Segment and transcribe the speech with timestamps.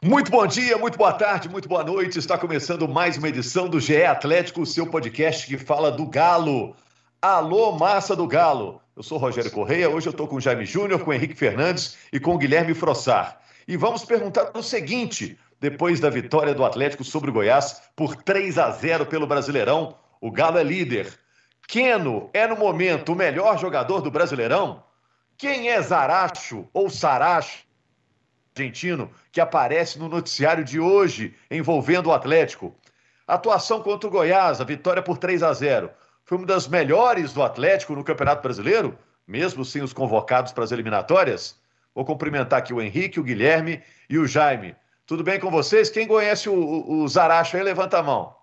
[0.00, 2.20] Muito bom dia, muito boa tarde, muito boa noite.
[2.20, 6.76] Está começando mais uma edição do GE Atlético, o seu podcast que fala do Galo.
[7.20, 8.80] Alô, massa do Galo.
[8.94, 11.96] Eu sou Rogério Correia, hoje eu estou com o Jaime Júnior, com o Henrique Fernandes
[12.12, 13.40] e com o Guilherme Frossar.
[13.66, 18.56] E vamos perguntar o seguinte: depois da vitória do Atlético sobre o Goiás por 3
[18.56, 21.12] a 0 pelo Brasileirão, o Galo é líder.
[21.66, 24.80] Queno é no momento o melhor jogador do Brasileirão?
[25.36, 27.67] Quem é Zaracho ou Saracho?
[28.58, 32.74] Argentino que aparece no noticiário de hoje envolvendo o Atlético.
[33.26, 35.90] Atuação contra o Goiás, a vitória por 3 a 0,
[36.24, 40.72] foi uma das melhores do Atlético no Campeonato Brasileiro, mesmo sem os convocados para as
[40.72, 41.56] eliminatórias.
[41.94, 44.74] Vou cumprimentar aqui o Henrique, o Guilherme e o Jaime.
[45.06, 45.88] Tudo bem com vocês?
[45.88, 48.34] Quem conhece o, o, o Zaracho aí, levanta a mão.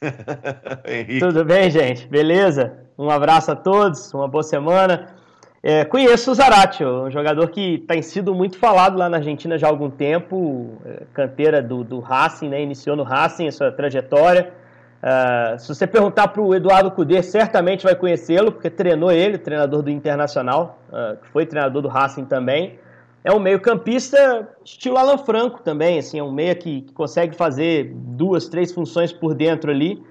[1.20, 2.06] Tudo bem, gente?
[2.06, 2.86] Beleza?
[2.96, 5.19] Um abraço a todos, uma boa semana.
[5.62, 9.66] É, conheço o Zarate, um jogador que tem sido muito falado lá na Argentina já
[9.66, 12.62] há algum tempo, é, canteira do, do Racing, né?
[12.62, 14.54] iniciou no Racing a sua trajetória.
[15.02, 19.82] Uh, se você perguntar para o Eduardo Cudê, certamente vai conhecê-lo, porque treinou ele, treinador
[19.82, 22.78] do Internacional, uh, que foi treinador do Racing também.
[23.24, 27.92] É um meio-campista estilo Alan Franco também, assim, é um meia que, que consegue fazer
[27.94, 30.02] duas, três funções por dentro ali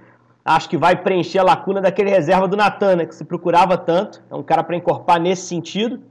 [0.43, 4.21] acho que vai preencher a lacuna daquele reserva do Natan, né, que se procurava tanto.
[4.29, 6.01] É um cara para encorpar nesse sentido.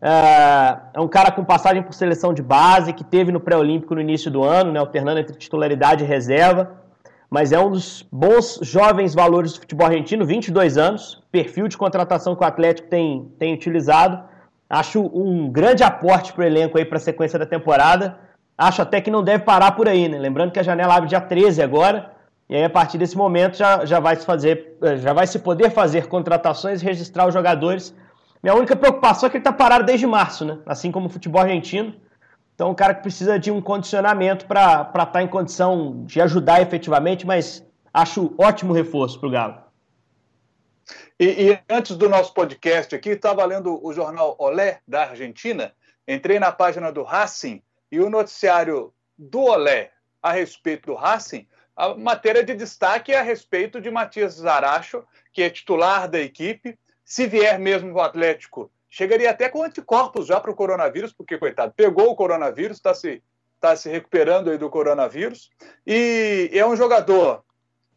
[0.00, 4.00] É, é um cara com passagem por seleção de base, que teve no pré-olímpico no
[4.00, 6.78] início do ano, né, alternando entre titularidade e reserva.
[7.30, 12.34] Mas é um dos bons jovens valores do futebol argentino, 22 anos, perfil de contratação
[12.34, 14.22] que o Atlético tem, tem utilizado.
[14.68, 18.18] Acho um grande aporte para o elenco aí para a sequência da temporada.
[18.56, 20.18] Acho até que não deve parar por aí, né?
[20.18, 22.17] Lembrando que a janela abre dia 13 agora.
[22.48, 25.38] E aí, a partir desse momento, já, já, vai se fazer, eh, já vai se
[25.38, 27.94] poder fazer contratações e registrar os jogadores.
[28.42, 30.58] Minha única preocupação é que ele está parado desde março, né?
[30.64, 31.94] Assim como o futebol argentino.
[32.54, 36.62] Então, um cara que precisa de um condicionamento para estar tá em condição de ajudar
[36.62, 39.58] efetivamente, mas acho ótimo reforço para o Galo.
[41.20, 45.72] E, e, antes do nosso podcast aqui, estava lendo o jornal Olé da Argentina,
[46.06, 47.62] entrei na página do Racing
[47.92, 49.90] e o noticiário do Olé
[50.22, 51.46] a respeito do Racing
[51.78, 56.76] a matéria de destaque é a respeito de Matias Zaracho, que é titular da equipe.
[57.04, 61.72] Se vier mesmo o Atlético, chegaria até com anticorpos já para o coronavírus, porque, coitado,
[61.76, 63.22] pegou o coronavírus, está se,
[63.60, 65.50] tá se recuperando aí do coronavírus.
[65.86, 67.44] E é um jogador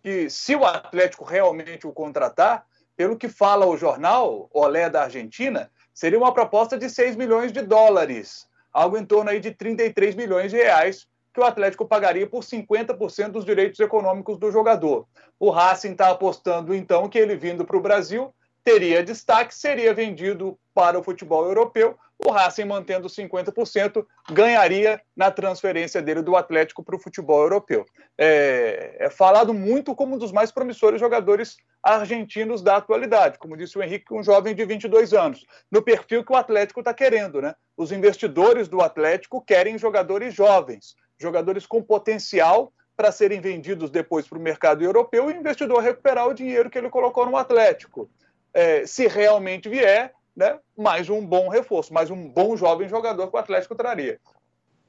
[0.03, 5.72] que, se o Atlético realmente o contratar, pelo que fala o jornal Olé da Argentina,
[5.92, 10.52] seria uma proposta de 6 milhões de dólares, algo em torno aí de 33 milhões
[10.52, 15.08] de reais que o Atlético pagaria por 50% dos direitos econômicos do jogador.
[15.40, 18.34] O Racing está apostando, então, que ele vindo para o Brasil
[18.64, 21.97] teria destaque, seria vendido para o futebol europeu.
[22.24, 27.84] O Racing, mantendo 50%, ganharia na transferência dele do Atlético para o futebol europeu.
[28.16, 33.75] É, é, falado muito como um dos mais promissores jogadores argentinos da atualidade, como disse
[33.75, 37.42] o Henrique, um jovem de 22 anos, no perfil que o Atlético está querendo.
[37.42, 37.56] Né?
[37.75, 44.38] Os investidores do Atlético querem jogadores jovens, jogadores com potencial para serem vendidos depois para
[44.38, 48.09] o mercado europeu e o investidor recuperar o dinheiro que ele colocou no Atlético.
[48.54, 53.36] É, se realmente vier, né, mais um bom reforço, mais um bom jovem jogador que
[53.36, 54.20] o Atlético traria.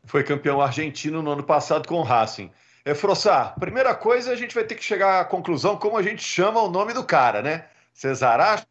[0.05, 2.51] Foi campeão argentino no ano passado com o Racing.
[2.85, 6.23] É, Frossar, primeira coisa, a gente vai ter que chegar à conclusão como a gente
[6.23, 7.67] chama o nome do cara, né?
[7.95, 8.67] Cesaracho,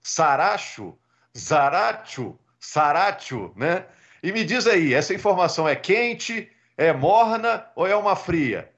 [0.00, 0.96] Saracho,
[1.36, 3.86] Zaracho, Saracho, né?
[4.22, 8.70] E me diz aí, essa informação é quente, é morna ou é uma fria?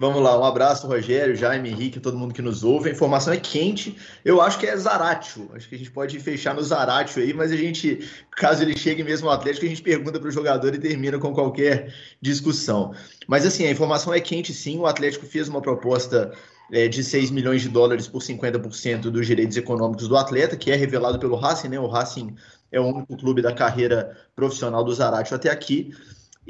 [0.00, 2.88] Vamos lá, um abraço, Rogério, Jaime, Henrique, todo mundo que nos ouve.
[2.88, 3.98] A informação é quente.
[4.24, 5.50] Eu acho que é Zaratio.
[5.52, 9.04] Acho que a gente pode fechar no Zaratio aí, mas a gente, caso ele chegue
[9.04, 12.94] mesmo ao Atlético, a gente pergunta para o jogador e termina com qualquer discussão.
[13.28, 14.78] Mas assim, a informação é quente sim.
[14.78, 16.32] O Atlético fez uma proposta
[16.72, 20.76] é, de 6 milhões de dólares por 50% dos direitos econômicos do atleta, que é
[20.76, 21.78] revelado pelo Racing, né?
[21.78, 22.34] O Racing
[22.72, 25.92] é o único clube da carreira profissional do Zaratio até aqui.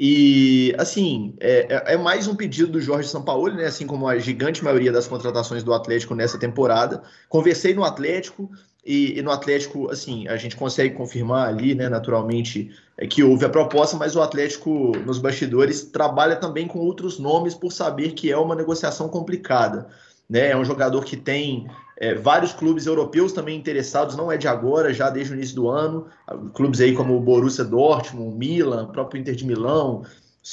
[0.03, 3.65] E, assim, é, é, é mais um pedido do Jorge Sampaoli, né?
[3.65, 7.03] Assim como a gigante maioria das contratações do Atlético nessa temporada.
[7.29, 8.49] Conversei no Atlético,
[8.83, 13.45] e, e, no Atlético, assim, a gente consegue confirmar ali, né, naturalmente, é, que houve
[13.45, 18.31] a proposta, mas o Atlético, nos bastidores, trabalha também com outros nomes por saber que
[18.31, 19.87] é uma negociação complicada.
[20.27, 20.49] Né?
[20.49, 21.67] É um jogador que tem
[22.01, 25.69] é, vários clubes europeus também interessados, não é de agora, já desde o início do
[25.69, 26.07] ano.
[26.51, 30.03] Clubes aí como o Borussia Dortmund, Milan, próprio Inter de Milão,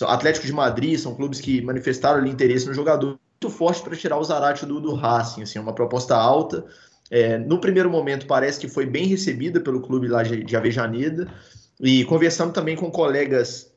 [0.03, 4.19] Atlético de Madrid, são clubes que manifestaram ali interesse no jogador muito forte para tirar
[4.19, 6.67] o Zarate do, do Racing, assim, uma proposta alta.
[7.11, 11.33] É, no primeiro momento parece que foi bem recebida pelo clube lá de, de Avejaneda
[11.81, 13.73] e conversando também com colegas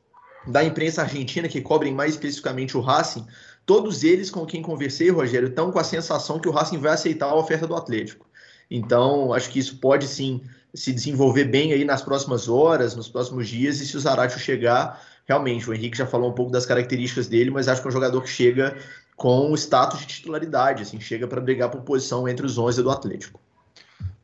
[0.46, 3.26] da imprensa argentina que cobrem mais especificamente o Racing,
[3.72, 7.28] todos eles com quem conversei, Rogério, estão com a sensação que o Racing vai aceitar
[7.28, 8.26] a oferta do Atlético.
[8.70, 10.42] Então, acho que isso pode sim
[10.74, 15.02] se desenvolver bem aí nas próximas horas, nos próximos dias, e se o Zaratio chegar,
[15.26, 17.94] realmente, o Henrique já falou um pouco das características dele, mas acho que é um
[17.94, 18.76] jogador que chega
[19.16, 22.92] com o status de titularidade, assim, chega para brigar por posição entre os 11 do
[22.92, 23.40] Atlético.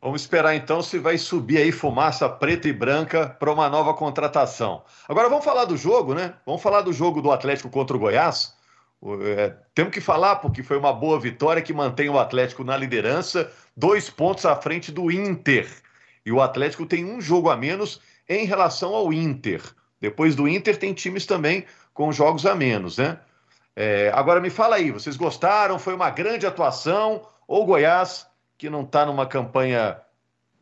[0.01, 4.83] Vamos esperar então se vai subir aí fumaça preta e branca para uma nova contratação.
[5.07, 6.33] Agora vamos falar do jogo, né?
[6.45, 8.56] Vamos falar do jogo do Atlético contra o Goiás.
[9.21, 13.51] É, temos que falar porque foi uma boa vitória que mantém o Atlético na liderança,
[13.75, 15.67] dois pontos à frente do Inter.
[16.25, 19.61] E o Atlético tem um jogo a menos em relação ao Inter.
[20.01, 23.19] Depois do Inter tem times também com jogos a menos, né?
[23.75, 25.77] É, agora me fala aí, vocês gostaram?
[25.77, 27.21] Foi uma grande atuação?
[27.47, 28.27] Ou Goiás
[28.57, 30.01] que não está numa campanha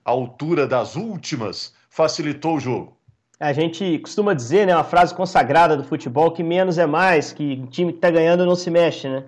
[0.03, 2.94] à altura das últimas, facilitou o jogo?
[3.39, 7.61] A gente costuma dizer, né, uma frase consagrada do futebol, que menos é mais, que
[7.63, 9.23] o time que está ganhando não se mexe, né?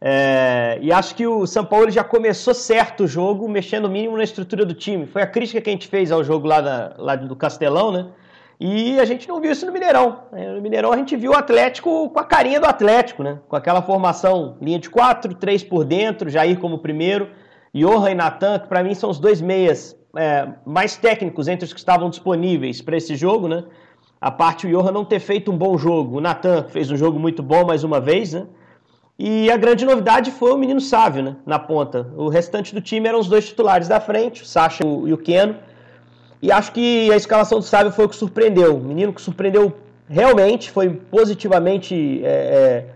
[0.00, 4.16] É, e acho que o São Paulo já começou certo o jogo, mexendo o mínimo
[4.16, 5.06] na estrutura do time.
[5.06, 8.06] Foi a crítica que a gente fez ao jogo lá, da, lá do Castelão, né?
[8.60, 10.20] E a gente não viu isso no Mineirão.
[10.32, 13.38] No Mineirão a gente viu o Atlético com a carinha do Atlético, né?
[13.48, 17.28] Com aquela formação, linha de quatro, três por dentro, Jair como primeiro.
[17.74, 21.72] Johan e Natan, que para mim são os dois meias é, mais técnicos entre os
[21.72, 23.64] que estavam disponíveis para esse jogo, né?
[24.20, 26.18] A parte o Johan não ter feito um bom jogo.
[26.18, 28.46] O Natan fez um jogo muito bom mais uma vez, né?
[29.18, 31.36] E a grande novidade foi o menino Sávio, né?
[31.46, 32.06] Na ponta.
[32.16, 35.56] O restante do time eram os dois titulares da frente, o Sacha e o Keno.
[36.40, 38.76] E acho que a escalação do Sávio foi o que surpreendeu.
[38.76, 39.74] O menino que surpreendeu
[40.08, 42.86] realmente, foi positivamente é, é,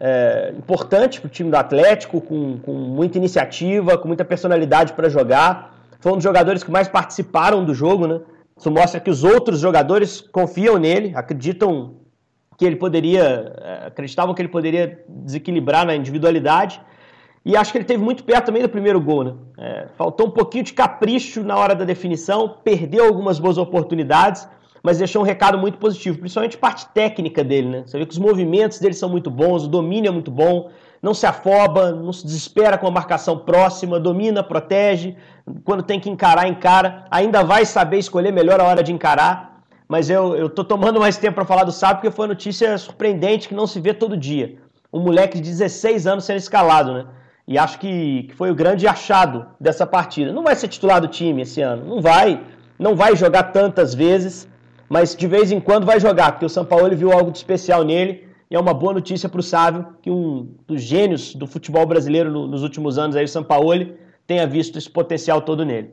[0.00, 5.08] é, importante para o time do Atlético, com, com muita iniciativa, com muita personalidade para
[5.08, 5.73] jogar.
[6.04, 8.20] Foi um dos jogadores que mais participaram do jogo, né?
[8.58, 11.94] Isso mostra que os outros jogadores confiam nele, acreditam
[12.58, 16.78] que ele poderia, é, acreditavam que ele poderia desequilibrar na individualidade.
[17.42, 19.34] E acho que ele teve muito perto também do primeiro gol, né?
[19.56, 24.46] É, faltou um pouquinho de capricho na hora da definição, perdeu algumas boas oportunidades,
[24.84, 27.82] mas deixou um recado muito positivo, principalmente parte técnica dele, né?
[27.86, 30.68] Você vê que os movimentos dele são muito bons, o domínio é muito bom,
[31.00, 35.16] não se afoba, não se desespera com a marcação próxima, domina, protege,
[35.64, 40.10] quando tem que encarar, encara, ainda vai saber escolher melhor a hora de encarar, mas
[40.10, 43.48] eu, eu tô tomando mais tempo para falar do Sábio porque foi uma notícia surpreendente
[43.48, 44.56] que não se vê todo dia.
[44.92, 47.06] Um moleque de 16 anos sendo escalado, né?
[47.48, 50.30] E acho que, que foi o grande achado dessa partida.
[50.30, 52.42] Não vai ser titular do time esse ano, não vai,
[52.78, 54.46] não vai jogar tantas vezes,
[54.94, 57.82] mas de vez em quando vai jogar, porque o São Paulo viu algo de especial
[57.82, 58.28] nele.
[58.48, 62.30] E é uma boa notícia para o Sávio que um dos gênios do futebol brasileiro
[62.30, 65.90] nos últimos anos, aí, o São Paulo, tenha visto esse potencial todo nele.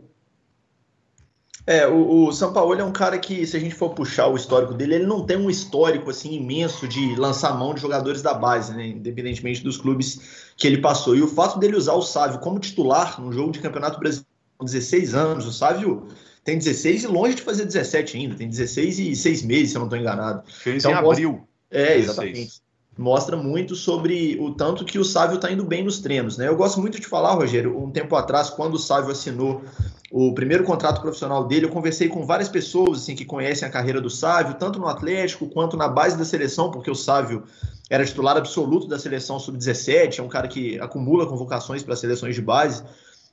[1.66, 4.36] É, o, o São Paulo é um cara que, se a gente for puxar o
[4.36, 8.36] histórico dele, ele não tem um histórico assim imenso de lançar mão de jogadores da
[8.36, 8.86] base, né?
[8.86, 11.16] Independentemente dos clubes que ele passou.
[11.16, 14.66] E o fato dele usar o Sávio como titular num jogo de campeonato brasileiro com
[14.66, 16.06] 16 anos, o Sávio
[16.44, 19.80] tem 16 e longe de fazer 17 ainda, tem 16 e 6 meses, se eu
[19.80, 20.44] não estou enganado.
[20.52, 21.48] Fez então, em abril.
[21.70, 22.62] É, exatamente.
[22.98, 26.48] Mostra muito sobre o tanto que o Sávio está indo bem nos treinos, né?
[26.48, 29.64] Eu gosto muito de falar, Rogério, um tempo atrás, quando o Sávio assinou
[30.12, 34.02] o primeiro contrato profissional dele, eu conversei com várias pessoas assim que conhecem a carreira
[34.02, 37.44] do Sávio, tanto no Atlético quanto na base da seleção, porque o Sávio
[37.90, 42.42] era titular absoluto da seleção sub-17, é um cara que acumula convocações para seleções de
[42.42, 42.84] base.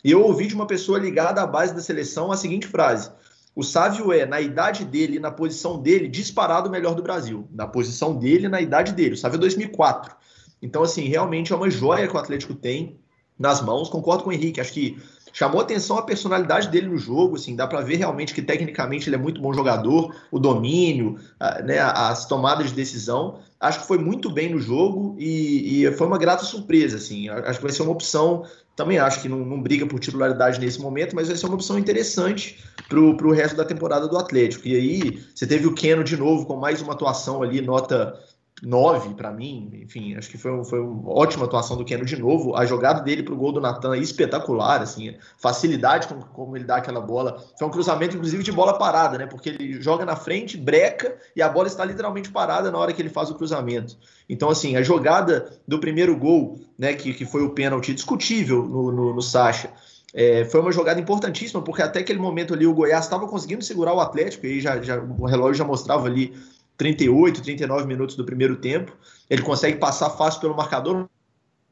[0.04, 3.10] E eu ouvi de uma pessoa ligada à base da seleção a seguinte frase:
[3.54, 7.48] o Sávio é, na idade dele, na posição dele, disparado o melhor do Brasil.
[7.50, 9.14] Na posição dele, na idade dele.
[9.14, 10.14] O Sávio é 2004.
[10.62, 12.98] Então, assim, realmente é uma joia que o Atlético tem
[13.38, 13.88] nas mãos.
[13.88, 14.60] Concordo com o Henrique.
[14.60, 14.96] Acho que
[15.32, 17.36] chamou atenção a personalidade dele no jogo.
[17.36, 20.14] Assim, dá para ver realmente que tecnicamente ele é muito bom jogador.
[20.30, 21.18] O domínio,
[21.64, 23.38] né, as tomadas de decisão.
[23.60, 26.96] Acho que foi muito bem no jogo e, e foi uma grata surpresa.
[26.96, 27.28] Assim.
[27.28, 28.44] Acho que vai ser uma opção
[28.78, 31.76] também acho que não, não, briga por titularidade nesse momento, mas vai ser uma opção
[31.76, 34.68] interessante para o resto da temporada do Atlético.
[34.68, 38.16] E aí, você teve o Keno de novo com mais uma atuação ali, nota
[38.62, 42.56] 9 para mim, enfim, acho que foi, foi uma ótima atuação do Keno de novo.
[42.56, 46.64] A jogada dele para o gol do Natan é espetacular, assim, facilidade com como ele
[46.64, 47.42] dá aquela bola.
[47.58, 49.26] Foi um cruzamento, inclusive, de bola parada, né?
[49.26, 53.00] Porque ele joga na frente, breca e a bola está literalmente parada na hora que
[53.00, 53.96] ele faz o cruzamento.
[54.28, 58.90] Então, assim, a jogada do primeiro gol, né, que, que foi o pênalti discutível no,
[58.90, 59.70] no, no Sacha.
[60.12, 63.92] É, foi uma jogada importantíssima, porque até aquele momento ali o Goiás estava conseguindo segurar
[63.92, 66.34] o Atlético, e aí já, já, o relógio já mostrava ali
[66.78, 68.96] 38, 39 minutos do primeiro tempo.
[69.28, 71.06] Ele consegue passar fácil pelo marcador.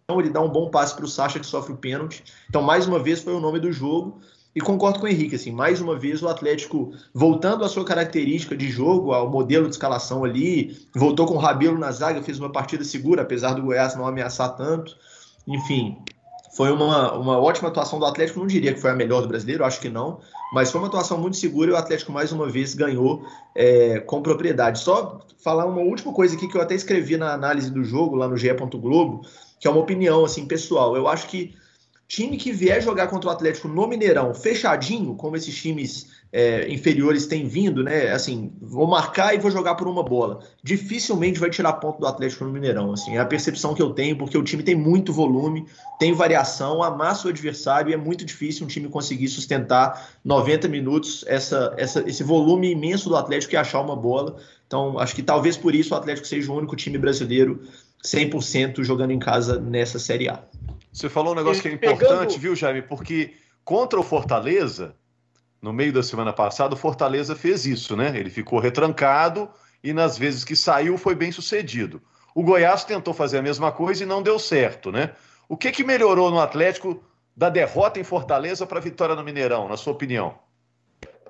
[0.05, 2.23] Então ele dá um bom passe para o Sacha que sofre o pênalti.
[2.49, 4.21] Então, mais uma vez, foi o nome do jogo.
[4.55, 8.57] E concordo com o Henrique, assim, mais uma vez o Atlético voltando à sua característica
[8.57, 12.51] de jogo, ao modelo de escalação ali, voltou com o Rabelo na zaga, fez uma
[12.51, 14.97] partida segura, apesar do Goiás não ameaçar tanto.
[15.47, 15.99] Enfim,
[16.57, 19.63] foi uma, uma ótima atuação do Atlético, não diria que foi a melhor do brasileiro,
[19.63, 20.21] acho que não,
[20.53, 23.25] mas foi uma atuação muito segura e o Atlético mais uma vez ganhou
[23.55, 24.81] é, com propriedade.
[24.81, 28.29] Só falar uma última coisa aqui que eu até escrevi na análise do jogo lá
[28.29, 28.53] no GE.
[28.53, 29.23] Globo,
[29.61, 30.97] que é uma opinião assim pessoal.
[30.97, 31.55] Eu acho que
[32.09, 37.27] time que vier jogar contra o Atlético no Mineirão fechadinho, como esses times é, inferiores
[37.27, 38.13] têm vindo, né?
[38.13, 40.41] Assim, vou marcar e vou jogar por uma bola.
[40.63, 42.93] Dificilmente vai tirar ponto do Atlético no Mineirão.
[42.93, 45.65] Assim, é a percepção que eu tenho, porque o time tem muito volume,
[45.99, 51.25] tem variação, amassa o adversário e é muito difícil um time conseguir sustentar 90 minutos
[51.27, 54.37] essa, essa, esse volume imenso do Atlético e achar uma bola.
[54.67, 57.63] Então, acho que talvez por isso o Atlético seja o único time brasileiro
[58.05, 60.45] 100% jogando em casa nessa Série A.
[60.93, 62.39] Você falou um negócio que é importante, pegando...
[62.39, 62.83] viu, Jaime?
[62.83, 63.33] Porque
[63.65, 64.95] contra o Fortaleza,
[65.61, 68.13] no meio da semana passada, o Fortaleza fez isso, né?
[68.15, 69.49] Ele ficou retrancado
[69.83, 72.01] e nas vezes que saiu foi bem sucedido.
[72.35, 75.13] O Goiás tentou fazer a mesma coisa e não deu certo, né?
[75.49, 77.03] O que, que melhorou no Atlético
[77.37, 80.39] da derrota em Fortaleza para a vitória no Mineirão, na sua opinião?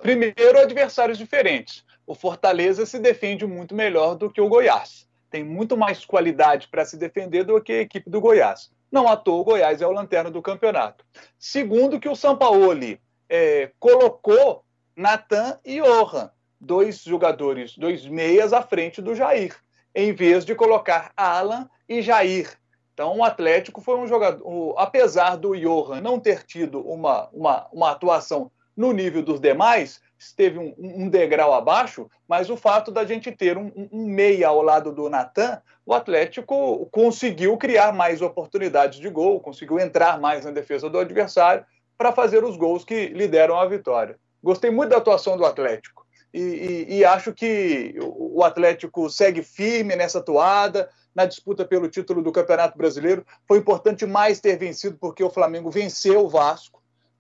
[0.00, 1.85] Primeiro, adversários diferentes.
[2.06, 5.06] O Fortaleza se defende muito melhor do que o Goiás.
[5.30, 8.71] Tem muito mais qualidade para se defender do que a equipe do Goiás.
[8.90, 11.04] Não à toa o Goiás é o lanterna do campeonato.
[11.38, 14.64] Segundo, que o Sampaoli é, colocou
[14.97, 16.30] Natan e Johan,
[16.61, 19.54] dois jogadores, dois meias à frente do Jair,
[19.95, 22.59] em vez de colocar Alan e Jair.
[22.95, 27.90] Então, o Atlético foi um jogador, apesar do Johan não ter tido uma, uma, uma
[27.90, 33.30] atuação no nível dos demais, esteve um, um, degrau abaixo, mas o fato da gente
[33.33, 39.09] ter um, um meia ao lado do Natan, o Atlético conseguiu criar mais oportunidades de
[39.09, 41.64] gol, conseguiu entrar mais na defesa do adversário
[41.96, 44.18] para fazer os gols que lhe deram a vitória.
[44.42, 49.96] Gostei muito da atuação do Atlético e, e, e acho que o Atlético segue firme
[49.96, 53.24] nessa toada, na disputa pelo título do Campeonato Brasileiro.
[53.48, 56.76] Foi importante mais ter vencido porque o Flamengo venceu o Vasco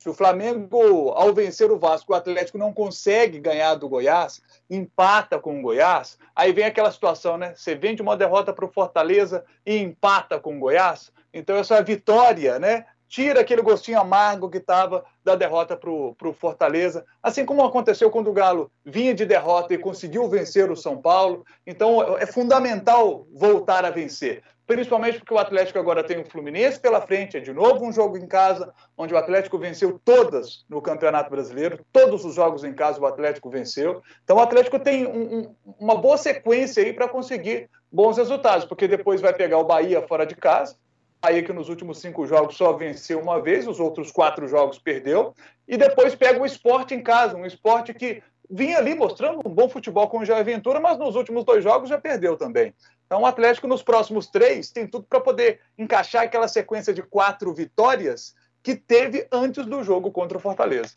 [0.06, 4.40] se o Flamengo, ao vencer o Vasco, o Atlético não consegue ganhar do Goiás,
[4.70, 7.54] empata com o Goiás, aí vem aquela situação, né?
[7.56, 11.10] Você vende uma derrota para o Fortaleza e empata com o Goiás.
[11.34, 12.86] Então, essa vitória, né?
[13.08, 18.28] Tira aquele gostinho amargo que estava da derrota para o Fortaleza, assim como aconteceu quando
[18.28, 21.44] o Galo vinha de derrota e conseguiu vencer o São Paulo.
[21.66, 27.00] Então, é fundamental voltar a vencer principalmente porque o Atlético agora tem o Fluminense pela
[27.00, 31.30] frente, é de novo um jogo em casa, onde o Atlético venceu todas no Campeonato
[31.30, 34.02] Brasileiro, todos os jogos em casa o Atlético venceu.
[34.24, 38.88] Então o Atlético tem um, um, uma boa sequência aí para conseguir bons resultados, porque
[38.88, 40.76] depois vai pegar o Bahia fora de casa,
[41.20, 45.34] Bahia que nos últimos cinco jogos só venceu uma vez, os outros quatro jogos perdeu,
[45.66, 49.68] e depois pega o esporte em casa, um esporte que vinha ali mostrando um bom
[49.68, 52.72] futebol com o Jair Ventura, mas nos últimos dois jogos já perdeu também.
[53.06, 57.52] Então, o Atlético, nos próximos três, tem tudo para poder encaixar aquela sequência de quatro
[57.54, 60.94] vitórias que teve antes do jogo contra o Fortaleza.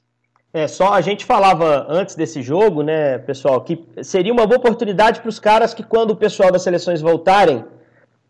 [0.52, 5.22] É, só a gente falava antes desse jogo, né, pessoal, que seria uma boa oportunidade
[5.22, 7.64] para os caras que, quando o pessoal das seleções voltarem,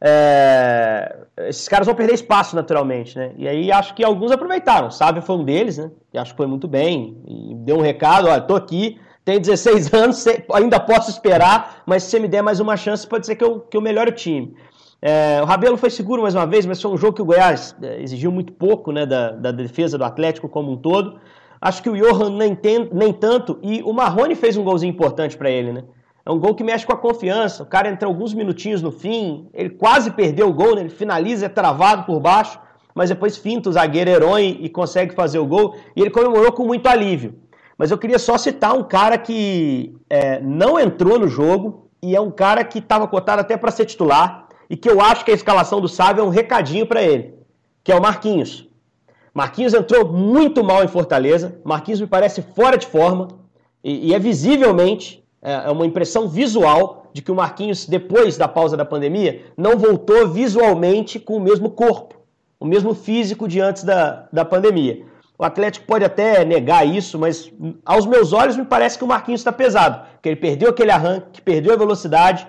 [0.01, 3.31] é, esses caras vão perder espaço naturalmente, né?
[3.37, 4.89] E aí acho que alguns aproveitaram.
[4.89, 5.91] Sábio foi um deles, né?
[6.13, 7.17] E acho que foi muito bem.
[7.27, 12.11] E deu um recado: olha, tô aqui, tenho 16 anos, ainda posso esperar, mas se
[12.11, 14.55] você me der mais uma chance, pode ser que eu, que eu melhore o time.
[15.01, 17.75] É, o Rabelo foi seguro mais uma vez, mas foi um jogo que o Goiás
[17.81, 21.19] é, exigiu muito pouco né, da, da defesa do Atlético como um todo.
[21.61, 25.37] Acho que o Johan nem, tem, nem tanto, e o Marrone fez um golzinho importante
[25.37, 25.83] para ele, né?
[26.25, 27.63] É um gol que mexe com a confiança.
[27.63, 30.81] O cara entra alguns minutinhos no fim, ele quase perdeu o gol, né?
[30.81, 32.59] ele finaliza, é travado por baixo,
[32.93, 35.75] mas depois finta o zagueiro herói e consegue fazer o gol.
[35.95, 37.35] E ele comemorou com muito alívio.
[37.77, 42.19] Mas eu queria só citar um cara que é, não entrou no jogo e é
[42.19, 45.33] um cara que estava cotado até para ser titular e que eu acho que a
[45.33, 47.35] escalação do Sábio é um recadinho para ele,
[47.83, 48.67] que é o Marquinhos.
[49.33, 51.59] Marquinhos entrou muito mal em Fortaleza.
[51.63, 53.29] Marquinhos me parece fora de forma
[53.81, 58.47] e, e é visivelmente é, é uma impressão visual de que o Marquinhos, depois da
[58.47, 62.15] pausa da pandemia, não voltou visualmente com o mesmo corpo,
[62.59, 65.05] o mesmo físico de antes da, da pandemia.
[65.37, 67.49] O Atlético pode até negar isso, mas
[67.85, 70.05] aos meus olhos me parece que o Marquinhos está pesado.
[70.21, 72.45] Que ele perdeu aquele arranque, perdeu a velocidade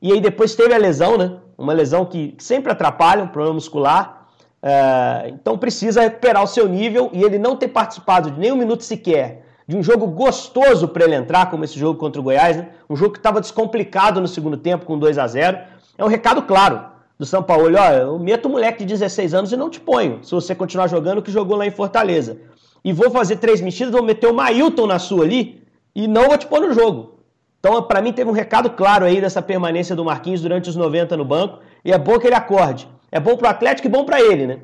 [0.00, 1.38] e aí depois teve a lesão, né?
[1.56, 4.26] Uma lesão que sempre atrapalha, um problema muscular.
[4.62, 8.82] É, então precisa recuperar o seu nível e ele não ter participado de nenhum minuto
[8.84, 12.68] sequer de um jogo gostoso para ele entrar, como esse jogo contra o Goiás, né?
[12.88, 15.58] Um jogo que estava descomplicado no segundo tempo com 2 a 0
[15.96, 16.84] É um recado claro
[17.18, 20.18] do São Paulo, olha, eu meto um moleque de 16 anos e não te ponho,
[20.22, 22.38] se você continuar jogando o que jogou lá em Fortaleza.
[22.84, 25.62] e vou fazer três mexidas, vou meter o Mailton na sua ali
[25.94, 27.14] e não vou te pôr no jogo.
[27.58, 31.16] Então, para mim, teve um recado claro aí dessa permanência do Marquinhos durante os 90
[31.16, 32.86] no banco e é bom que ele acorde.
[33.10, 34.58] É bom pro Atlético e bom para ele, né?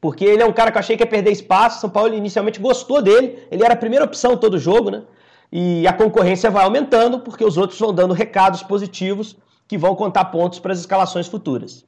[0.00, 1.80] Porque ele é um cara que eu achei que ia perder espaço.
[1.80, 3.46] São Paulo inicialmente gostou dele.
[3.50, 5.04] Ele era a primeira opção todo jogo, né?
[5.50, 9.36] E a concorrência vai aumentando porque os outros vão dando recados positivos
[9.66, 11.84] que vão contar pontos para as escalações futuras.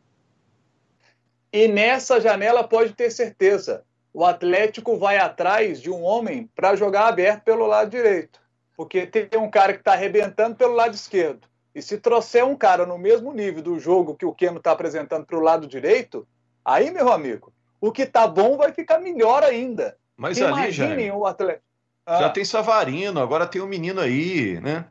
[1.53, 7.09] E nessa janela pode ter certeza, o Atlético vai atrás de um homem para jogar
[7.09, 8.41] aberto pelo lado direito.
[8.77, 11.49] Porque tem um cara que está arrebentando pelo lado esquerdo.
[11.75, 15.25] E se trouxer um cara no mesmo nível do jogo que o Keno está apresentando
[15.25, 16.27] para o lado direito,
[16.65, 19.97] aí, meu amigo, o que tá bom vai ficar melhor ainda.
[20.17, 21.65] Mas Imaginem ali, o Atlético.
[22.05, 22.21] Ah.
[22.21, 24.85] Já tem Savarino, agora tem um menino aí, né?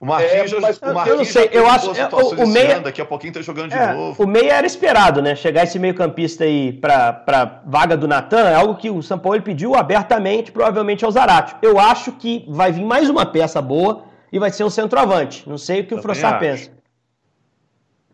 [0.00, 2.78] O Marquinhos, é, mas, o Marquinhos eu não sei, eu acho é, o, o meia,
[2.78, 4.22] daqui a pouquinho tá jogando de é, novo.
[4.22, 5.34] O meia era esperado, né?
[5.34, 9.42] Chegar esse meio-campista aí para para vaga do Natan é algo que o São Paulo
[9.42, 11.56] pediu abertamente, provavelmente ao Zarate.
[11.60, 15.48] Eu acho que vai vir mais uma peça boa e vai ser um centroavante.
[15.48, 16.70] Não sei o que Também o Frossar pensa.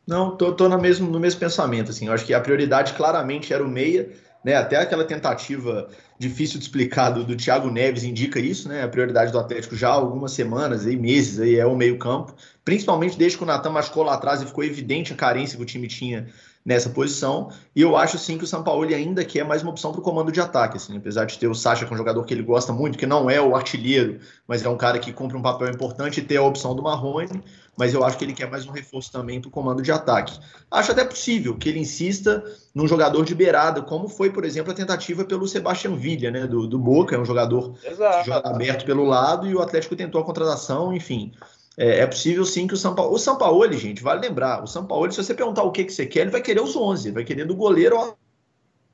[0.07, 2.07] Não, tô, tô no, mesmo, no mesmo pensamento, assim.
[2.07, 4.11] Eu acho que a prioridade claramente era o meia
[4.45, 4.55] né?
[4.55, 8.83] Até aquela tentativa difícil de explicar do, do Thiago Neves indica isso, né?
[8.85, 13.17] A prioridade do Atlético já há algumas semanas e meses aí é o meio-campo, principalmente
[13.17, 15.89] desde que o Natan machucou lá atrás e ficou evidente a carência que o time
[15.89, 16.29] tinha
[16.65, 17.51] nessa posição.
[17.77, 20.03] E eu acho sim que o São Paulo ainda quer mais uma opção para o
[20.03, 22.43] comando de ataque, assim, apesar de ter o Sacha, que é um jogador que ele
[22.43, 24.19] gosta muito, que não é o artilheiro,
[24.49, 27.43] mas é um cara que cumpre um papel importante e ter a opção do Marrone
[27.77, 30.39] mas eu acho que ele quer mais um reforço também para o comando de ataque.
[30.71, 32.45] Acho até possível que ele insista
[32.75, 36.67] num jogador de beirada, como foi, por exemplo, a tentativa pelo Sebastião Villa, né, do,
[36.67, 38.19] do Boca, é um jogador Exato.
[38.19, 41.33] que joga aberto pelo lado e o Atlético tentou a contratação, enfim.
[41.77, 43.15] É, é, possível sim que o São Paulo.
[43.15, 45.93] O São Paulo, gente, vale lembrar, o São Paulo, se você perguntar o que, que
[45.93, 48.17] você quer, ele vai querer os 11, ele vai querer do goleiro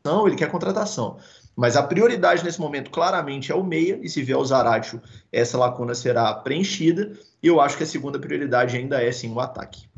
[0.05, 1.19] não, ele quer contratação.
[1.55, 5.59] Mas a prioridade nesse momento claramente é o meia, e se vier o Zaratio, essa
[5.59, 7.13] lacuna será preenchida.
[7.43, 9.89] E eu acho que a segunda prioridade ainda é sim o ataque.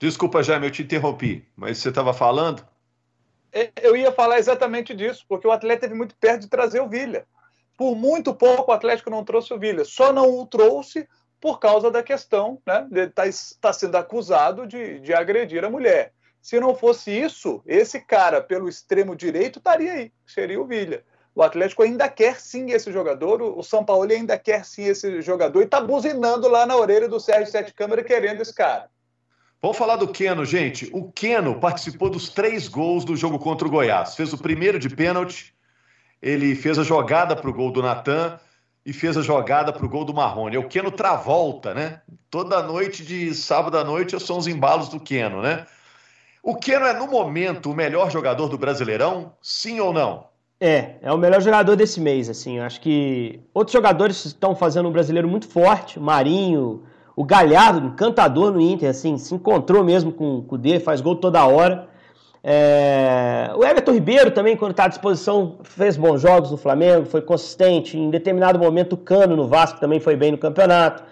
[0.00, 2.66] Desculpa, Jaime, eu te interrompi, mas você estava falando?
[3.52, 6.88] É, eu ia falar exatamente disso, porque o Atlético esteve muito perto de trazer o
[6.88, 7.24] Villa.
[7.78, 11.06] Por muito pouco o Atlético não trouxe o Villa, só não o trouxe
[11.42, 16.12] por causa da questão né, estar tá, tá sendo acusado de, de agredir a mulher.
[16.40, 21.00] Se não fosse isso, esse cara pelo extremo direito estaria aí, seria o Villa.
[21.34, 25.60] O Atlético ainda quer sim esse jogador, o São Paulo ainda quer sim esse jogador
[25.60, 28.88] e está buzinando lá na orelha do Sérgio Sete Câmara querendo esse cara.
[29.60, 30.90] Vamos falar do Keno, gente.
[30.92, 34.14] O Keno participou dos três gols do jogo contra o Goiás.
[34.14, 35.54] Fez o primeiro de pênalti,
[36.20, 38.38] ele fez a jogada para o gol do Natan
[38.84, 40.56] e fez a jogada para o gol do Marrone.
[40.56, 42.00] É o Keno Travolta, né?
[42.30, 45.66] Toda noite de sábado à noite são os embalos do Keno, né?
[46.42, 49.32] O Keno é, no momento, o melhor jogador do Brasileirão?
[49.40, 50.24] Sim ou não?
[50.60, 52.58] É, é o melhor jogador desse mês, assim.
[52.58, 56.00] Acho que outros jogadores estão fazendo um brasileiro muito forte.
[56.00, 56.82] Marinho,
[57.14, 61.46] o Galhardo, encantador no Inter, assim, se encontrou mesmo com o Cudê, faz gol toda
[61.46, 61.88] hora.
[62.44, 63.50] É...
[63.56, 67.96] O Everton Ribeiro também, quando está à disposição, fez bons jogos no Flamengo, foi consistente.
[67.96, 71.04] Em determinado momento, o Cano no Vasco também foi bem no campeonato.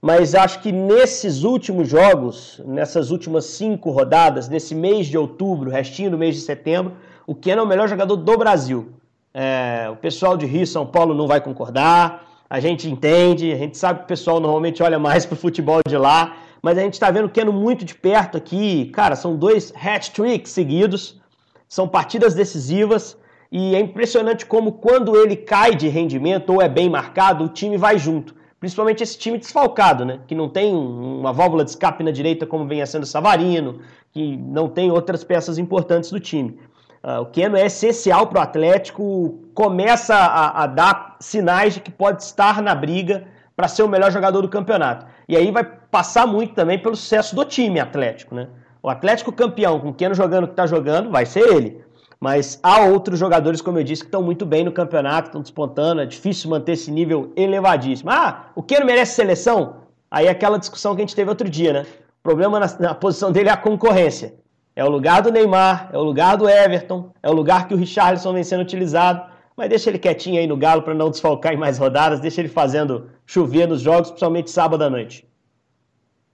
[0.00, 6.10] Mas acho que nesses últimos jogos, nessas últimas cinco rodadas, nesse mês de outubro, restinho
[6.10, 6.92] do mês de setembro,
[7.26, 8.92] o Keno é o melhor jogador do Brasil.
[9.34, 13.76] É, o pessoal de Rio São Paulo não vai concordar, a gente entende, a gente
[13.76, 16.94] sabe que o pessoal normalmente olha mais para o futebol de lá, mas a gente
[16.94, 18.86] está vendo o Keno muito de perto aqui.
[18.86, 21.20] Cara, são dois hat-tricks seguidos,
[21.68, 23.16] são partidas decisivas,
[23.50, 27.76] e é impressionante como quando ele cai de rendimento ou é bem marcado, o time
[27.76, 28.34] vai junto.
[28.60, 30.20] Principalmente esse time desfalcado, né?
[30.26, 33.80] Que não tem uma válvula de escape na direita como vem sendo Savarino,
[34.12, 36.58] que não tem outras peças importantes do time.
[37.02, 41.92] Uh, o Keno é essencial para o Atlético, começa a, a, dar sinais de que
[41.92, 45.06] pode estar na briga para ser o melhor jogador do campeonato.
[45.28, 48.48] E aí vai passar muito também pelo sucesso do time Atlético, né?
[48.82, 51.82] O Atlético campeão, com o Keno jogando que está jogando, vai ser ele.
[52.20, 56.00] Mas há outros jogadores, como eu disse, que estão muito bem no campeonato, estão despontando,
[56.00, 58.10] é difícil manter esse nível elevadíssimo.
[58.10, 59.76] Ah, o Keno merece seleção?
[60.10, 61.86] Aí é aquela discussão que a gente teve outro dia, né?
[62.20, 64.34] O problema na, na posição dele é a concorrência.
[64.74, 67.76] É o lugar do Neymar, é o lugar do Everton, é o lugar que o
[67.76, 69.22] Richarlison vem sendo utilizado.
[69.56, 72.48] Mas deixa ele quietinho aí no Galo para não desfalcar em mais rodadas, deixa ele
[72.48, 75.28] fazendo chover nos jogos, principalmente sábado à noite.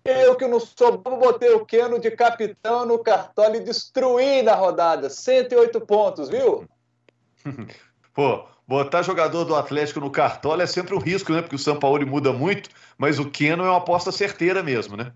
[0.05, 4.55] Eu que não sou bobo, botei o Keno de capitão no cartola e destruí na
[4.55, 5.09] rodada.
[5.09, 6.69] 108 pontos, viu?
[8.12, 11.40] Pô, botar jogador do Atlético no cartola é sempre um risco, né?
[11.40, 15.11] Porque o São Paulo muda muito, mas o Keno é uma aposta certeira mesmo, né?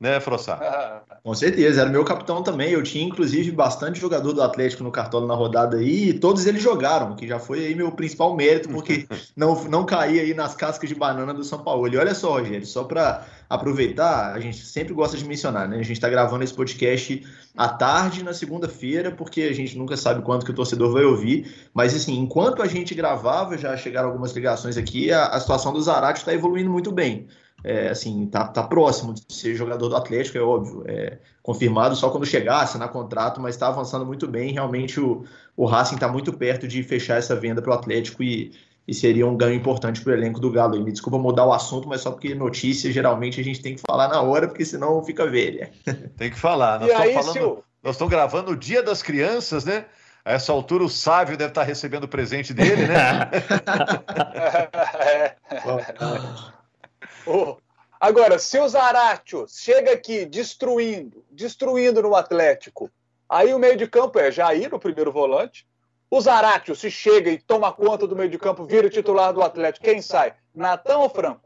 [0.00, 1.04] Né, Frossar?
[1.22, 2.70] Com certeza, era meu capitão também.
[2.70, 6.62] Eu tinha, inclusive, bastante jogador do Atlético no Cartola na rodada aí, e todos eles
[6.62, 10.88] jogaram, que já foi aí meu principal mérito, porque não, não caí aí nas cascas
[10.88, 11.88] de banana do São Paulo.
[11.88, 15.76] E olha só, Rogério, só para aproveitar, a gente sempre gosta de mencionar, né?
[15.76, 17.22] A gente está gravando esse podcast
[17.56, 21.68] à tarde na segunda-feira, porque a gente nunca sabe quanto que o torcedor vai ouvir.
[21.72, 25.80] Mas assim, enquanto a gente gravava, já chegaram algumas ligações aqui, a, a situação do
[25.80, 27.26] Zarate está evoluindo muito bem
[27.64, 30.84] é, assim, tá, tá próximo de ser jogador do Atlético, é óbvio.
[30.86, 34.52] É, confirmado só quando chegasse na contrato, mas está avançando muito bem.
[34.52, 35.24] Realmente o,
[35.56, 38.52] o Racing está muito perto de fechar essa venda para o Atlético e,
[38.86, 40.76] e seria um ganho importante para o elenco do Galo.
[40.76, 43.82] E me desculpa mudar o assunto, mas só porque notícia geralmente a gente tem que
[43.86, 45.70] falar na hora, porque senão fica velha.
[46.16, 46.80] Tem que falar.
[46.80, 47.64] Nós estamos falando.
[47.82, 49.86] Nós estamos gravando o Dia das Crianças, né?
[50.24, 53.30] A essa altura o Sávio deve estar recebendo o presente dele, né?
[58.00, 62.90] Agora, se o Zaratio chega aqui destruindo, destruindo no Atlético,
[63.28, 65.66] aí o meio de campo é Jair, o primeiro volante.
[66.10, 69.42] O Zaratio, se chega e toma conta do meio de campo, vira o titular do
[69.42, 70.34] Atlético, quem sai?
[70.54, 71.40] Natan ou Franco?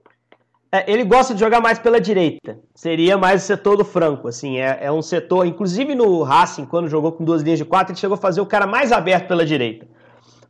[0.70, 2.58] É, ele gosta de jogar mais pela direita.
[2.74, 4.58] Seria mais o setor do Franco, assim.
[4.58, 8.00] É, é um setor, inclusive no Racing, quando jogou com duas linhas de quatro, ele
[8.00, 9.88] chegou a fazer o cara mais aberto pela direita.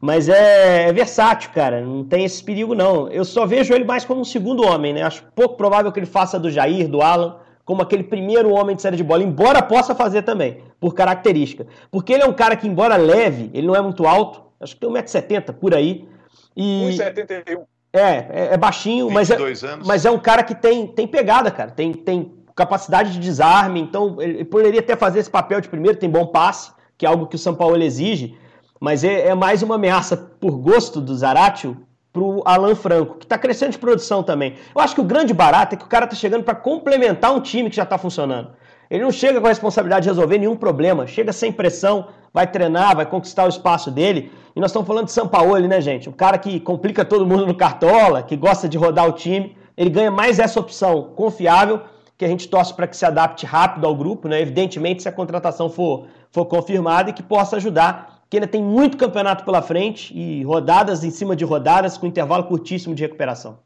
[0.00, 1.80] Mas é, é, versátil, cara.
[1.80, 3.08] Não tem esse perigo, não.
[3.08, 5.02] Eu só vejo ele mais como um segundo homem, né?
[5.02, 8.82] Acho pouco provável que ele faça do Jair, do Alan, como aquele primeiro homem de
[8.82, 11.66] série de bola, embora possa fazer também, por característica.
[11.90, 14.42] Porque ele é um cara que, embora leve, ele não é muito alto.
[14.61, 16.08] Acho que tem 1,70m por aí.
[16.56, 16.96] E...
[16.96, 17.62] 1,71m.
[17.90, 19.37] É, é, é, baixinho, mas é,
[19.84, 21.70] mas é um cara que tem, tem pegada, cara.
[21.70, 26.11] Tem, tem capacidade de desarme, então ele poderia até fazer esse papel de primeiro, tem
[26.11, 28.37] bom passe, que é algo que o São Paulo exige
[28.80, 31.76] mas é, é mais uma ameaça por gosto do Zaratio
[32.12, 34.54] para o Alan Franco, que está crescendo de produção também.
[34.74, 37.40] Eu acho que o grande barato é que o cara está chegando para complementar um
[37.40, 38.50] time que já está funcionando.
[38.90, 42.96] Ele não chega com a responsabilidade de resolver nenhum problema, chega sem pressão, vai treinar,
[42.96, 44.32] vai conquistar o espaço dele.
[44.56, 46.08] E nós estamos falando de São Paulo, né, gente?
[46.08, 49.90] O cara que complica todo mundo no cartola, que gosta de rodar o time, ele
[49.90, 51.82] ganha mais essa opção confiável,
[52.16, 54.40] que a gente torce para que se adapte rápido ao grupo, né?
[54.40, 58.96] Evidentemente, se a contratação for, for confirmada e que possa ajudar que ainda tem muito
[58.96, 63.60] campeonato pela frente e rodadas em cima de rodadas com intervalo curtíssimo de recuperação.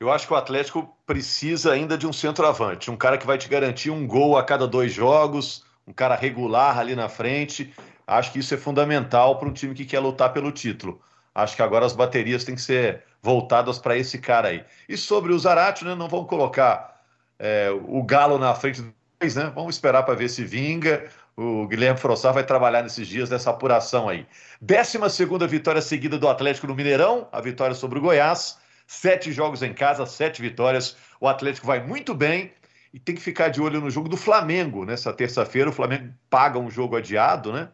[0.00, 3.48] Eu acho que o Atlético precisa ainda de um centroavante, um cara que vai te
[3.48, 7.74] garantir um gol a cada dois jogos, um cara regular ali na frente.
[8.06, 11.00] Acho que isso é fundamental para um time que quer lutar pelo título.
[11.34, 14.64] Acho que agora as baterias têm que ser voltadas para esse cara aí.
[14.88, 17.02] E sobre o Zarate, né, não vamos colocar
[17.38, 19.52] é, o Galo na frente do né?
[19.54, 21.08] Vamos esperar para ver se vinga.
[21.40, 24.26] O Guilherme Frossar vai trabalhar nesses dias dessa apuração aí.
[24.60, 28.58] Décima segunda vitória seguida do Atlético no Mineirão, a vitória sobre o Goiás.
[28.88, 30.96] Sete jogos em casa, sete vitórias.
[31.20, 32.52] O Atlético vai muito bem
[32.92, 34.84] e tem que ficar de olho no jogo do Flamengo.
[34.84, 37.68] Nessa terça-feira, o Flamengo paga um jogo adiado, né?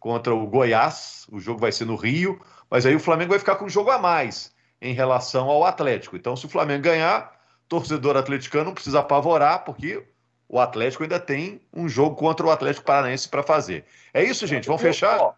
[0.00, 1.26] Contra o Goiás.
[1.30, 2.40] O jogo vai ser no Rio.
[2.68, 6.16] Mas aí o Flamengo vai ficar com um jogo a mais em relação ao Atlético.
[6.16, 7.32] Então, se o Flamengo ganhar,
[7.68, 10.04] torcedor atleticano não precisa apavorar, porque
[10.48, 13.84] o Atlético ainda tem um jogo contra o Atlético Paranaense para fazer.
[14.14, 14.66] É isso, gente.
[14.66, 15.36] Vamos fechar?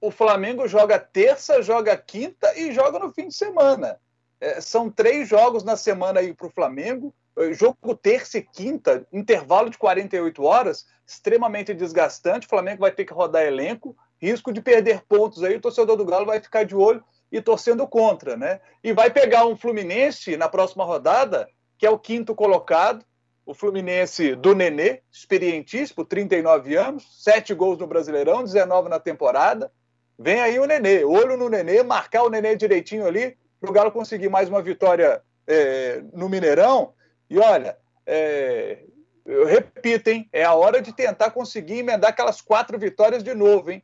[0.00, 3.98] o, Flamengo joga terça, joga quinta e joga no fim de semana.
[4.40, 7.14] É, são três jogos na semana aí para o Flamengo.
[7.36, 12.46] É, jogo terça e quinta, intervalo de 48 horas, extremamente desgastante.
[12.46, 15.56] O Flamengo vai ter que rodar elenco, risco de perder pontos aí.
[15.56, 18.60] O torcedor do Galo vai ficar de olho e torcendo contra, né?
[18.82, 23.04] E vai pegar um Fluminense na próxima rodada, que é o quinto colocado,
[23.46, 29.70] o Fluminense do Nenê, experientíssimo, 39 anos, 7 gols no Brasileirão, 19 na temporada.
[30.18, 33.92] Vem aí o Nenê, olho no Nenê, marcar o Nenê direitinho ali, para o Galo
[33.92, 36.94] conseguir mais uma vitória é, no Mineirão.
[37.28, 37.76] E olha,
[38.06, 38.84] é,
[39.26, 43.70] eu repito, hein, é a hora de tentar conseguir emendar aquelas quatro vitórias de novo,
[43.70, 43.82] hein?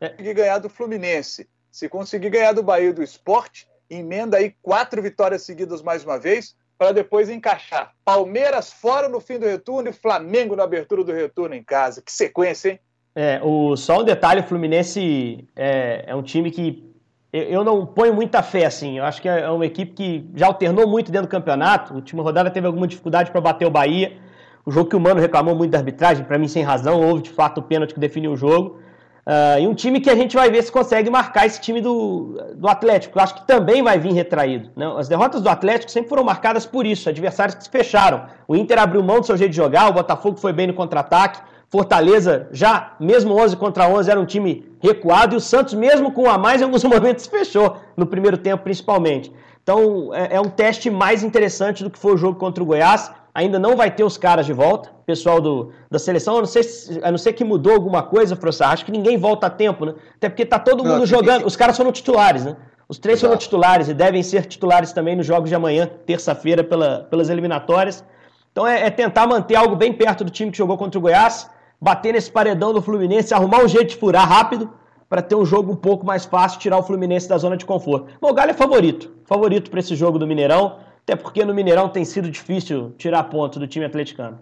[0.00, 0.10] É.
[0.10, 1.48] Conseguir ganhar do Fluminense.
[1.70, 6.56] Se conseguir ganhar do Bahia do Esporte, emenda aí quatro vitórias seguidas mais uma vez
[6.78, 11.54] para depois encaixar Palmeiras fora no fim do retorno e Flamengo na abertura do retorno
[11.54, 12.00] em casa.
[12.00, 12.80] Que sequência, hein?
[13.14, 16.88] É, o, só um detalhe, o Fluminense é, é um time que
[17.32, 18.98] eu não ponho muita fé, assim.
[18.98, 21.92] Eu acho que é uma equipe que já alternou muito dentro do campeonato.
[21.92, 24.16] A última rodada teve alguma dificuldade para bater o Bahia.
[24.64, 27.30] O jogo que o Mano reclamou muito da arbitragem, para mim sem razão, houve de
[27.30, 28.80] fato o pênalti que definiu o jogo.
[29.28, 32.40] Uh, e um time que a gente vai ver se consegue marcar esse time do,
[32.54, 33.18] do Atlético.
[33.18, 34.70] Eu acho que também vai vir retraído.
[34.74, 34.90] Né?
[34.96, 38.24] As derrotas do Atlético sempre foram marcadas por isso, adversários que se fecharam.
[38.48, 41.42] O Inter abriu mão do seu jeito de jogar, o Botafogo foi bem no contra-ataque,
[41.68, 46.30] Fortaleza já, mesmo 11 contra 11, era um time recuado, e o Santos, mesmo com
[46.30, 49.30] a mais, em alguns momentos se fechou, no primeiro tempo principalmente.
[49.62, 53.12] Então é, é um teste mais interessante do que foi o jogo contra o Goiás.
[53.34, 56.60] ainda não vai ter os caras de volta, pessoal do, da seleção, a não, ser,
[57.02, 59.94] a não ser que mudou alguma coisa, professor, acho que ninguém volta a tempo, né?
[60.16, 62.54] Até porque tá todo mundo não, jogando, os caras foram titulares, né?
[62.86, 63.30] Os três Exato.
[63.30, 68.04] foram titulares e devem ser titulares também nos jogos de amanhã, terça-feira, pela, pelas eliminatórias.
[68.52, 71.48] Então é, é, tentar manter algo bem perto do time que jogou contra o Goiás,
[71.80, 74.70] bater nesse paredão do Fluminense, arrumar um jeito de furar rápido
[75.08, 78.12] para ter um jogo um pouco mais fácil, tirar o Fluminense da zona de conforto.
[78.20, 81.88] Bom, o Galo é favorito, favorito para esse jogo do Mineirão, até porque no Mineirão
[81.88, 84.38] tem sido difícil tirar ponto do time atleticano.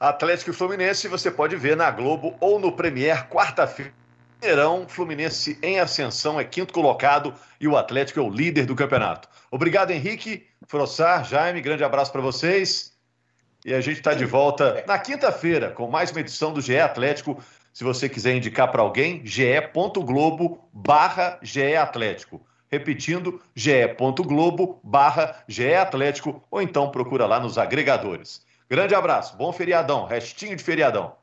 [0.00, 3.92] Atlético e Fluminense você pode ver na Globo ou no Premier quarta-feira.
[4.40, 9.28] Mineirão, Fluminense em ascensão, é quinto colocado e o Atlético é o líder do campeonato.
[9.50, 12.94] Obrigado, Henrique, Frossar, Jaime, grande abraço para vocês.
[13.62, 17.38] E a gente está de volta na quinta-feira com mais uma edição do GE Atlético.
[17.70, 21.38] Se você quiser indicar para alguém, ge.globo barra
[21.78, 22.40] Atlético.
[22.70, 25.44] Repetindo, ge.globo barra
[25.78, 28.48] Atlético ou então procura lá nos agregadores.
[28.70, 31.19] Grande abraço, bom feriadão, restinho de feriadão.